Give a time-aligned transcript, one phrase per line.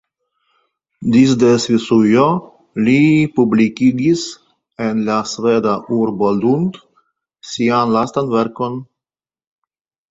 [1.15, 2.23] Disde Svisujo
[2.87, 2.95] li
[3.37, 4.25] publikigis
[4.89, 6.83] en la sveda urbo Lund
[7.53, 8.83] sian lastan verkon.